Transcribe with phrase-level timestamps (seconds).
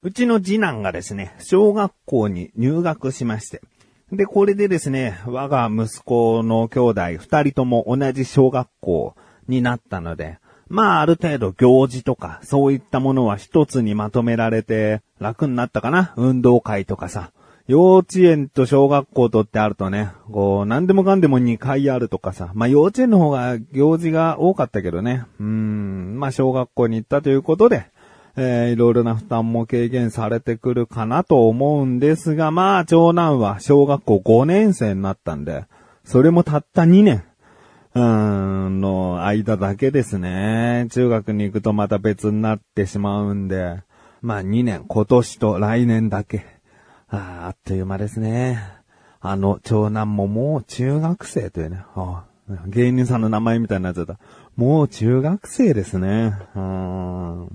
[0.00, 3.60] うちの次男がですね、小学校に入学しまして。
[4.12, 9.16] で、これでですね、我が息子の兄弟二人とも同じ小学校
[9.48, 10.38] になったので、
[10.68, 16.14] まあある程度行事とかそういったものは一つにまとめられて楽になったかな？
[16.16, 17.32] 運動会とかさ。
[17.66, 22.50] 幼稚園と小学校とってあるとね、こう、何でもかんでも2回あるとかさ。
[22.54, 25.24] まあ幼稚園の方が行事が多かったけどね。
[25.40, 27.86] うーん、まあ小学校に行ったということで、
[28.38, 35.64] えーいろいろな負担も軽減されてくるかなと思うんですが、まあ、長男は小学校5年生になったんで、
[36.04, 37.24] それもたった2年、
[37.94, 40.86] うーん、の間だけですね。
[40.90, 43.82] 中学に行くとまた別になってしまうんで、
[44.22, 46.44] まあ2年、今年と来年だけ。
[47.10, 48.60] ああっという間ですね。
[49.20, 51.82] あの、長男ももう中学生というね。
[51.96, 52.24] あ
[52.66, 54.18] 芸人さんの名前みたいになっちゃった。
[54.56, 56.34] もう中学生ですね。
[56.54, 57.48] うん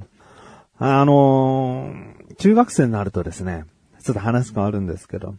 [0.78, 3.66] あのー中学生になるとですね、
[4.02, 5.36] ちょっと話変わるんですけど、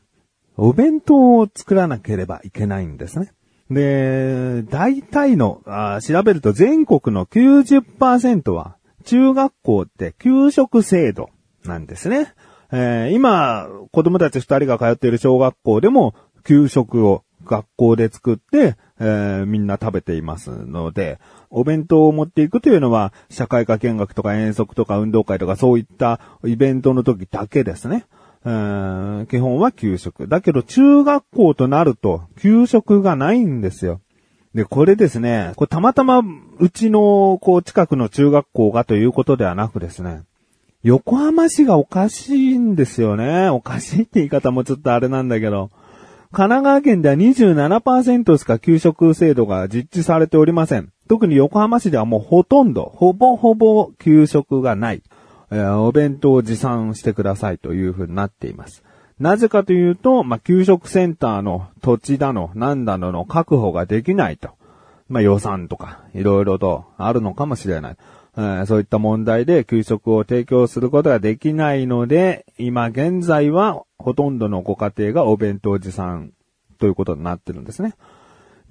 [0.56, 3.32] お弁当を作らなければいけないんですね。
[3.68, 11.30] で、大体の、あ調べると全国の90%は、中学校って給食制度
[11.64, 12.32] なんですね。
[12.70, 21.18] えー今、子供たち二人が通っている小学校でも、給食を学校で作って、えーみんな食べていますので、
[21.50, 28.06] お弁当を持っていくというのは、社会科見学とか遠足とか運動会とかそういったイベントの時だけですね。
[28.44, 30.28] えー基本は給食。
[30.28, 34.00] だけど中学校となると、給食がないんですよ。
[34.54, 36.22] で、これですね、これたまたま、
[36.58, 40.22] うちの、こう、近くの中学校がということではなくですね、
[40.84, 43.48] 横浜市がおかしいんですよね。
[43.48, 45.70] おかしいって言い方もちょっとあれなんだけど、
[46.34, 50.92] 神奈川県では27%しか給食制度が実施されておりません。
[51.08, 55.02] 特に横浜市ではもうほとんど、ほぼほぼ給食がない。
[55.52, 58.82] えーお弁当を持参してくださいという風になっています。
[59.20, 64.50] なぜかというと、まあ、給食センターの土地だの、なんだのの確保ができないと。
[65.08, 67.96] まあ、予算とか、いろいろとあるのかもしれない。
[68.36, 76.32] えそういった問題で給食を提供することができないので、今現在はほとんどのご家庭がお弁当持参
[76.78, 77.94] ということになってるんですね。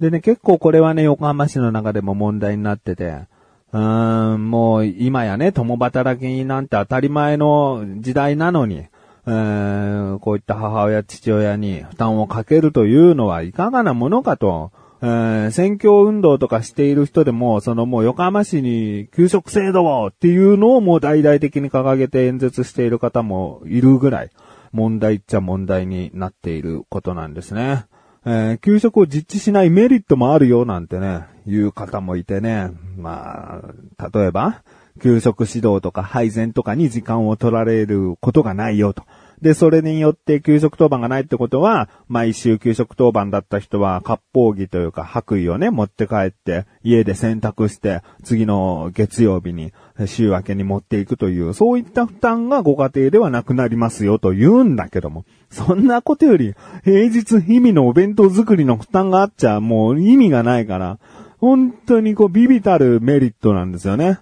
[0.00, 3.26] でね、結構これはね、横浜市の中でも問題になってて、
[3.72, 8.86] うーん、もう今やね、共働きなんて当たり前の時代なのに、
[9.26, 24.30] えーこういった母親、父親に負担をかけるというのはいかがなものかと、えー選挙運動とかしている人でも、そのもう横浜市に給食制度をっていうのをもう大々的に掲げて演説している方もいるぐらい、
[24.72, 27.86] 問題っちゃ問題になっていることなんですね。
[28.24, 32.70] えー給食を実地しないメリットもあるよなんてね、いう方もいてね。
[32.96, 33.62] ま
[33.98, 34.62] あ、例えば、
[35.02, 39.02] 給食指導とか配膳とかに時間を取られることがないよと。
[39.44, 49.74] で、それによって給食当番がないってことは、毎週給食当番だった人は、割烹着というか白衣をね、持って帰って、家で洗濯して、次の月曜日に、
[50.06, 60.98] 週明けに持っていくという、そういった負担がご家庭ではなくなりますよと言うんだけども、そんなことより、平日日々のお弁当作りの負担があっちゃ、もう意味がないから、
[61.36, 64.20] 本当にこう、ビビたるメリットなんですよね。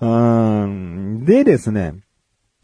[0.00, 1.24] うーん。
[1.24, 1.94] でですね、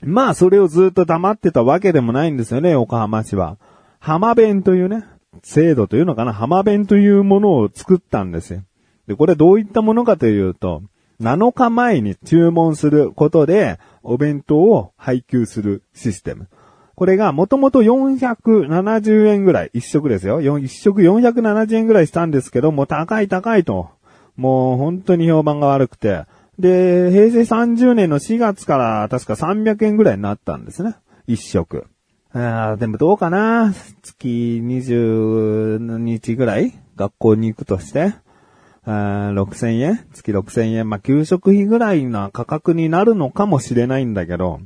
[0.03, 3.57] まあ、それをずっと黙ってたわけでもないんですよね、横浜市は。
[3.99, 5.05] 浜弁というね、
[5.43, 8.63] 制度というのかな、浜弁というものを作ったんですよ。
[9.07, 10.83] で、これどういったものかというと、
[11.21, 16.49] 7日前に注文することで、お弁当を配給するシステム。
[16.95, 20.41] これがもともと470円ぐらい、一食ですよ。
[20.41, 23.91] よ一食470円ぐらいしたんですけど、もう高い高いと。
[24.37, 26.25] もう本当に評判が悪くて。
[26.59, 30.97] で、平成30年の4月から確か300円ぐらいになったんですね。
[31.27, 31.87] 一食。
[32.33, 33.73] あーでもどうかな
[34.03, 38.15] 月20日ぐらい学校に行くとして。
[38.85, 40.89] あー6000円月6000円。
[40.89, 44.61] まあ、給食費ぐらいな価格になるのかもしれないんだけど。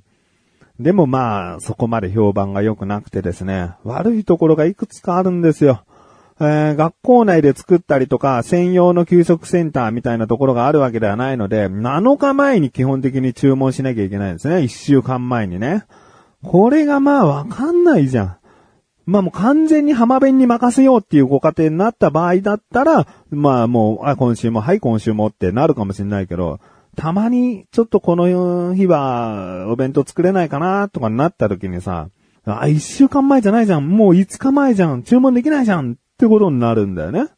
[0.78, 3.72] でもまあ、そこまで評判が良くなくてですね。
[3.84, 5.84] 悪いところがいくつかあるんですよ。
[6.40, 14.56] えー学校内で作ったりとか、専用の給食センターみたいなところがあるわけではないので、7日前に基本的に注文しなきゃいけないんですね。
[14.56, 15.84] 1週間前にね。
[16.42, 18.37] これがまあわかんないじゃん。
[19.04, 26.60] まあもう完全に浜辺に任せようっていうご家庭になった場合だったら、まあもう、あ、今週も、はい、今週もってなるかもしれないけど、
[26.96, 32.08] たまにちょっとこの日はお弁当作れないかなとかになった時にさ、
[32.46, 33.88] あ、一週間前じゃないじゃん。
[33.88, 35.02] もう五日前じゃん。
[35.02, 35.96] 注文できないじゃん。
[36.20, 37.20] ってことになるんだよね。
[37.20, 37.32] だか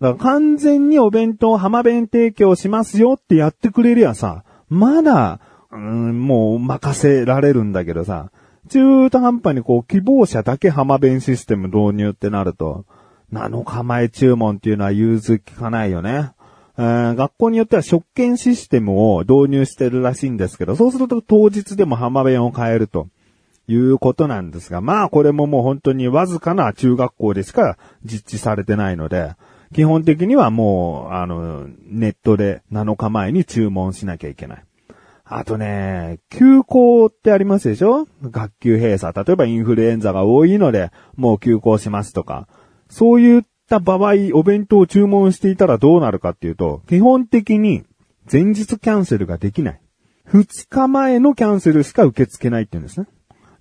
[0.00, 5.40] ら完全にお弁当、浜弁提供しますよってやってくれりゃさ、まだ、
[5.70, 8.30] うん、もう任せられるんだけどさ、
[8.70, 12.86] 中途半端にこう希望者だけ浜弁システム導入ってなると、
[13.30, 16.32] 7日前注文っていうのは融通きかないよね。
[16.78, 23.08] 学校によっては食券システムを導入してるらしいんですけど、そうすると当日でも浜弁を変えると
[23.68, 29.34] いうことなんですが、まあこれももう本当にわずかな中学校でしか実地されてないので、
[29.74, 34.64] 基本的にはもう、あの、ネットで7日前に注文しなきゃいけない。
[35.26, 38.08] あとね、休校ってありますでしょ？
[38.22, 39.14] 学級閉鎖。
[39.14, 42.48] 例えばインフルエンザが多いので、もう休校しますとか。
[42.88, 47.84] そういった場合、お弁当を注文していたらどうなるかっていうと、基本的に
[48.32, 49.80] 前日キャンセルができない。
[50.30, 53.06] 2日前のキャンセルしか受け付けないって言うんですね。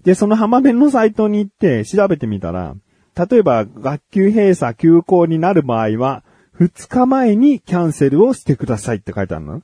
[0.03, 2.75] で、その浜弁のサイトに行って調べてみたら、
[3.15, 6.23] 例えば学級閉鎖休校になる場合は、
[6.59, 9.61] 2日前にキャンセルをしてくださいって書いてあるのい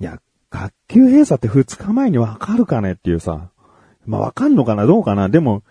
[0.00, 0.20] や、
[0.50, 3.50] 学級閉鎖って2日前にわかるかねっていうさ。
[4.06, 4.86] まあ、わかんのかな？
[4.86, 5.28] どうかな？
[5.28, 5.62] でも、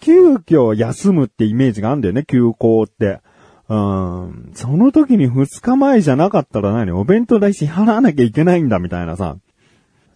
[0.00, 3.20] 急遽休むってイメージがあるんだよね、休校って。
[3.68, 4.50] うん。
[4.54, 6.90] その時に2日前じゃなかったら何？
[6.92, 9.36] お弁当代支払わなきゃいけないんだみたいなさ。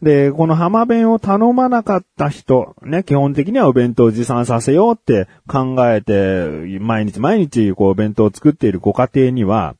[0.02, 9.75] で、この浜弁を頼まなかった人、ね、基本的にはお弁当を持参させようって考えて、毎日毎日こうお弁当を作っているご家庭には、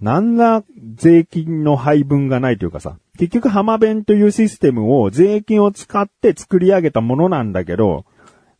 [0.00, 0.62] 何ら
[0.94, 8.04] 税金の配分がないというかさ、結局浜弁というシステムを税金を使って作り上げたものなんだけど、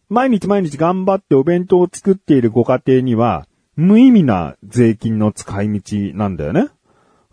[0.08, 3.46] 毎日毎日頑張ってお弁当を作っているご家庭には、
[3.76, 6.69] 無意味な税金の使い道なんだよね。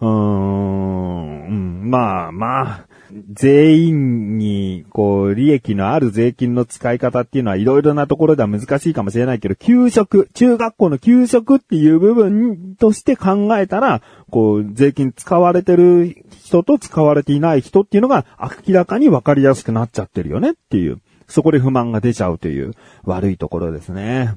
[0.02, 2.88] うーん、まあまあ、
[3.32, 18.26] 全員に、こう、利益のある税金の使い方っていうのはいろいろなところでは難しいかもしれないけど、給食、中学校の給食っていう部分として考えたら、こう、税金使われてる人と使われていない人っていうのが
[18.68, 24.36] 明らかに分かりやすくなっちゃってるよねっていう、そこで不満が出ちゃうという悪いところですね。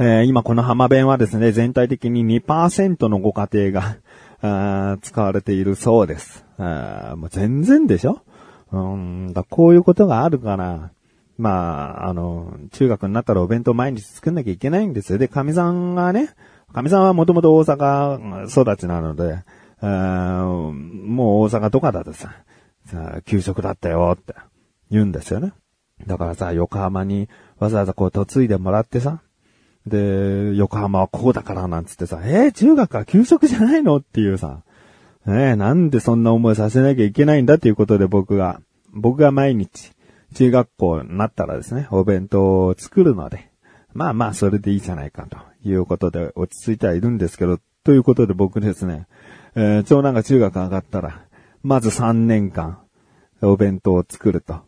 [0.00, 3.96] えー今この浜弁はですね、全体的に2%のご家庭が、
[4.40, 6.44] あ使われているそうです。
[6.58, 8.22] あもう全然でしょ？
[8.70, 10.90] うん、だこういうことがあるから、
[11.38, 15.18] まあ、あの、中学になったらお弁当毎日作んなきゃいけないんですよ。
[15.18, 16.30] で、神さんがね、
[16.74, 19.42] 神さんはもともと大阪育ちなので、
[19.80, 22.34] あもう大阪とかだとさ、
[22.86, 24.34] さ給食だったよって
[24.90, 25.52] 言うんですよね。
[26.06, 29.22] だからさ、横浜にわざわざこう嫁いでもらってさ、
[29.88, 34.62] で、横浜はこうだからなんつってさ、えー、中学は給食じゃないのっていうさ、
[35.26, 38.60] ねえ、なんでそんな思いさせなきゃいけないんだっていうことで僕が、
[38.92, 39.92] 僕が毎日、
[40.34, 43.50] 中学校になったらですね、お弁当を作るので、
[43.92, 45.38] まあまあそれでいいじゃないかと
[45.68, 49.06] いうことで落ち着いてはいるんですけど、ということで僕ですね、
[49.54, 51.22] えー長男が中学上がったら、
[51.62, 52.78] まず3年間、
[53.42, 54.60] お弁当を作ると。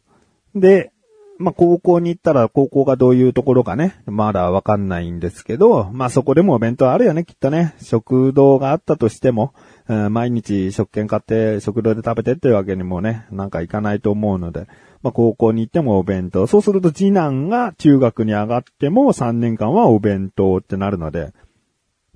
[0.54, 0.92] で、
[1.40, 7.74] まあ、高校に行ったら高校がどういうところかね、まだわかんないんですけど、まあ、そこでもお弁当あるよね、きっとね。
[7.80, 9.54] 食堂があったとしても、
[9.88, 14.66] えー毎日食券買って食堂で食べてっていうわけにもね、なんかいかないと思うので、
[15.02, 16.46] まあ、高校に行ってもお弁当。
[16.46, 21.32] そうすると次男が中学に上がっても3年間はお弁当ってなるので、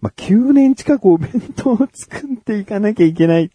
[0.03, 3.51] まあ、9年近くお弁当を作っていかなきゃいけない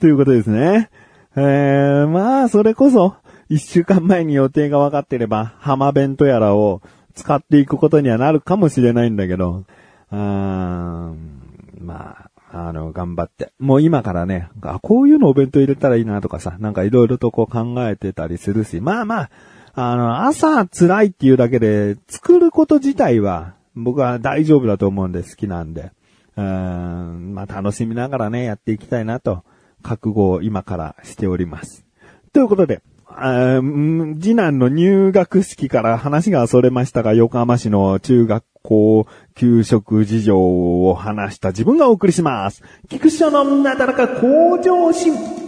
[0.00, 0.88] ということですね。
[1.36, 3.16] えー、まあ、それこそ、
[3.54, 6.82] 一週間前に予定が分かってれば、浜弁当やらを
[7.14, 9.64] 使っていくことにはなるかもしれないんだけど、
[10.10, 11.40] うーん、
[11.78, 13.52] まあ、あの、頑張って。
[13.60, 19.30] もう今からね、あ、こういうのお弁当入れたらいいなとかさ、なんかいろいろとこう考えてたりするし、まあまあ、
[19.74, 25.92] あの、朝辛いっていうだけで、作ること自体は、僕は大丈夫だと思うんで好きなんで、
[26.36, 29.44] うーん、まあ楽しみながらね、やっていきたいなと、
[29.84, 31.84] 覚悟を今からしております。
[32.32, 32.82] ということで、
[33.16, 42.62] あー次男の入学式から話がそれましたが、横浜市の中学校給食事情を話した自分がお送りします。
[42.88, 45.43] 菊池のなだらか向上心。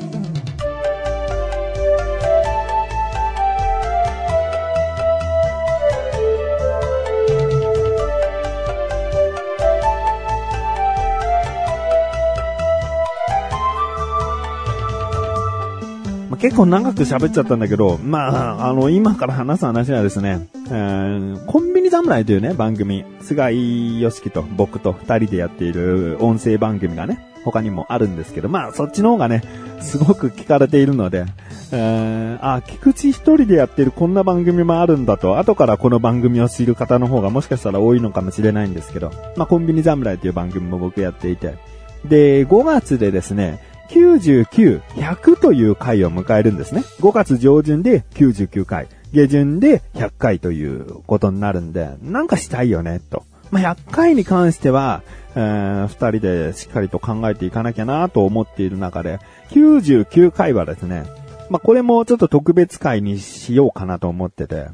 [16.46, 18.28] 結構長く喋っちゃったんだけど、ま
[18.60, 29.42] あ、あの、今から話す話はですね、えーコンビニ侍というね、番組、菅井良樹と僕と二人でやっている音声番組がね、他にもあるんですけど、まあ、そっちの方がね、
[29.80, 31.24] すごく聞かれているので、
[31.72, 41.56] えーあ、菊池一人でやってるこんな番組もあるんだと、後からこの番組を知る方の方がもしかしたら多いのかもしれないんですけど、まあ、コンビニ侍という番組も僕やっていて、
[42.04, 46.82] で、5月でですね、99、100という回を迎えるんですね。
[47.00, 53.24] 5月上旬で99回、下旬で100回ということになるんで、なんかしたいよね、と。
[53.50, 55.02] まあ、100回に関しては、
[55.34, 59.18] えー、二人でしっかりと考えていかなきゃなと思っている中で、
[59.50, 61.04] 99回はですね、
[61.48, 64.66] まあ、これもちょっと特別回にしようかなと思ってて、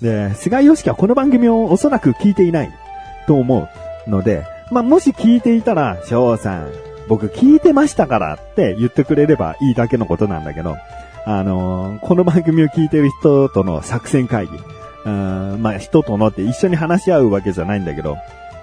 [0.00, 2.72] で、菅義樹はこの番組をおそらく聞いていない
[3.26, 3.68] と思
[4.06, 6.68] うので、まあ、もし聞いていたら、翔さん、
[7.10, 10.76] 僕聞いてましたからって言ってくれればいいだけのことなんだけど、
[11.26, 14.52] あのー、この番組を聞いてる人との作戦会議、
[15.06, 18.16] うん、まあ、人とのって一緒に話し合うわけじゃないんだけど、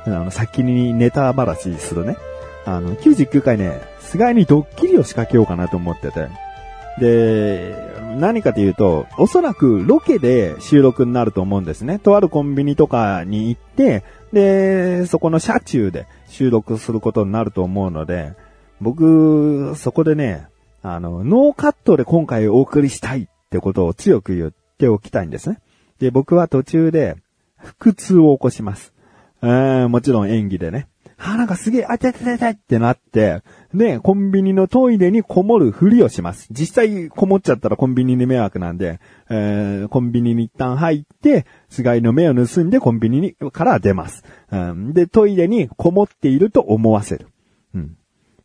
[0.05, 2.15] あの、先にネタ話するね。
[2.65, 6.29] あの、99回ね、菅井にドッキリを仕掛けようかなと思ってて。
[7.01, 7.75] で、
[8.17, 11.99] 何かというと、おそらくロケで収録になると思うんですね。
[11.99, 14.05] とあるコンビニとかに行って、
[14.37, 18.33] で、そこの車中で収録することになると思うので、
[18.79, 20.47] 僕、そこでね、
[20.83, 25.59] あの、ノーカットで今回お送りしたいってことを強く言っておきたいんですね。
[25.97, 27.15] で、僕は途中で、
[27.81, 28.93] 腹痛を起こします。
[29.41, 30.87] えもちろん演技でね。
[31.19, 33.41] あ、なんかすげえ、あててててってなって、
[33.73, 36.47] で、コンビニのトイレにこもるふりをします。
[36.51, 44.93] 実際こもっちゃったらコンビニに迷惑なんで、えー、コンビニに一旦入って、菅井の目を盗んでコンビニにから出ます、うん。
[44.93, 47.27] で、トイレにこもっていると思わせる。
[47.73, 47.97] うん。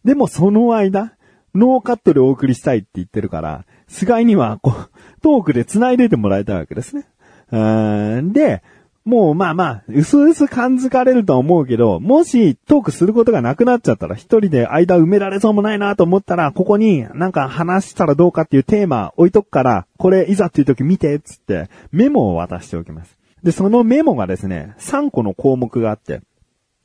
[0.04, 1.12] でもその間、
[1.54, 7.06] ノーカットでお送りしたいって言ってるから、菅井には、こう、トークで繋いでてもらいたいわけですね。
[7.50, 8.32] うん。
[8.32, 8.62] で、
[9.04, 23.18] もうまあまあ、うすうす感づかれるとは思うけど、もしトークすることがなくなっちゃったら、一人で間埋められそうもないなと思ったら、ここになんか話したらどうかっていうテーマ置いとくから、これいざっていう時見て、つってメモを渡しておきます。
[23.42, 26.20] で、そのメモがですね、3個の項目があって、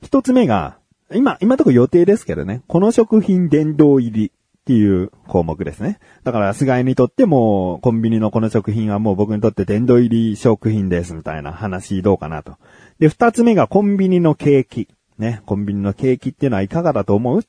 [0.04, 0.78] 1つ目が、
[1.14, 4.32] 今、今とこ予定ですけどね、この食品殿堂入り
[4.68, 5.98] っていう項目ですね。
[6.26, 12.58] だから、菅井にとっても、コンビニのこの食品はもう僕にとって殿堂入り食品です、みたいな話どうかなと。
[13.00, 14.90] で、二つ目がコンビニのケーキ。
[15.18, 17.44] ね、コンビニのケーキっていうのはいかがだと思う？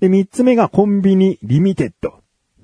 [0.00, 2.14] で、三つ目がコンビニリミテッド。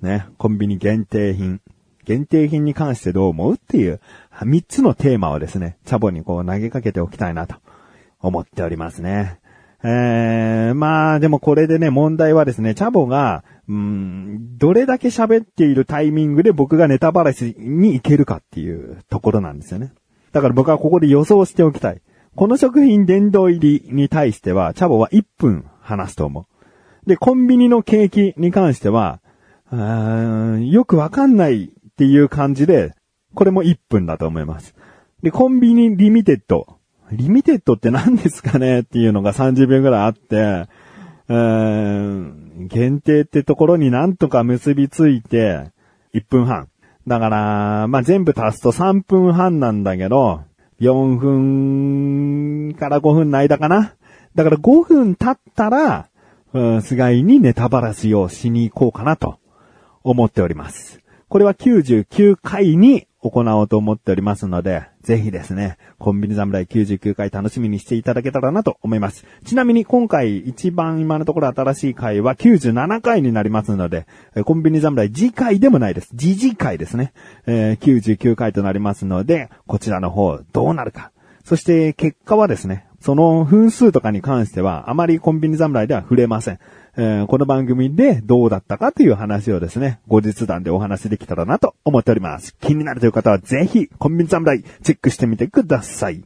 [0.02, 1.60] ね、コンビニ限定品。
[2.04, 4.00] 限定品に関してどう思うっていう、
[4.44, 7.54] 三つのテーマをですね、チャボにこう投げかけておきたいなと
[8.18, 9.38] 思っておりますね。
[9.84, 19.92] えー、まあでもこれでね、問題はですね、チャボが、うん、どれだけ喋っているタイミングで僕がネタバラシに行けるかっていうところなんですよね。
[20.32, 22.02] だから僕はここで予想しておきたい。
[22.34, 27.08] この食品殿堂入りに対しては、チャボは1分話すと思う。
[27.08, 29.20] で、コンビニのケーキに関しては、
[29.70, 32.94] よくわかんないっていう感じで、
[33.34, 34.74] これも1分だと思います。
[35.22, 36.78] で、コンビニリミテッド。
[37.10, 40.66] リミテッドって何ですかねっていうのが30秒ぐらいあって、
[41.32, 45.70] うん、限定ってところになんとか結びついて、
[46.12, 46.68] 1分半。
[47.06, 50.42] だから、まあ、全部足すと3分半なんだけど、
[50.80, 53.94] 4分から5分の間かな。
[54.34, 56.10] だから5分経ったら、
[56.52, 59.38] うん、菅井にネタバラシをしに行こうかなと
[60.02, 61.01] 思っております。
[61.32, 69.24] これは99回に行おうと思っておりますので、ぜひですね、コンビニ侍99回楽しみにしていただけたらなと思います。
[69.46, 74.06] ちなみに今回一番今のところ新しい回は97回になりますので、
[74.44, 76.08] コンビニ侍次回でもないです。
[76.14, 77.14] 次次回ですね。
[77.46, 81.12] えー、99回となりますので、こちらの方どうなるか。
[81.44, 86.58] そして結果はですね、その分数とかに関してはあまりコンビニ侍では触れません。
[86.94, 92.54] えー、この番組でどうだったかという話をですね、後日談でお話できたらなと思っております。
[92.60, 96.22] 気になるという方はぜひ、コンビニ侍、チェックしてみてください。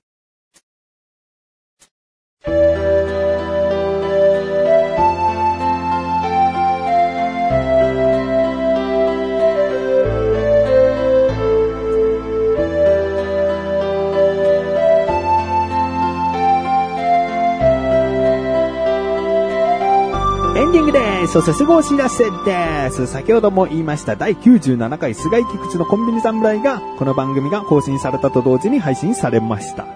[21.29, 23.07] そしてすぐお知らせです。
[23.07, 29.87] 先ほども言いました第97回菅井菊池のコンビニ侍が、この番組が更新されたと同時に配信されました。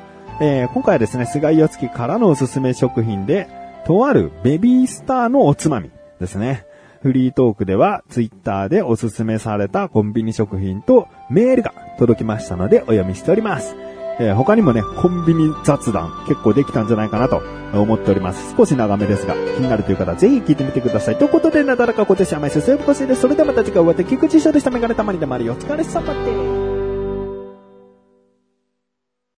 [0.41, 3.49] えー、今回はですね、菅井よつきからのおすすめ食品で、
[3.87, 6.67] とあるベビースターのおつまみですね。
[7.03, 13.75] フリートークでは、ツイッターでおすすめされたコンビニ食品とメールが届きましたのでお読みしております。
[14.21, 18.55] えー、他にもね、コンビニ雑談結構できたんじゃないかなと思っております。
[18.55, 21.17] 少し長めですが、気になるという方はぜひ聞いてみてください。
[21.17, 23.23] ということで、なだらか今年は毎週そういうことです。
[23.23, 24.71] それではまた次回お会いで、菊池翔でした。
[24.71, 25.55] メガネたまりでもあるよ。
[25.55, 26.70] お疲れ様です。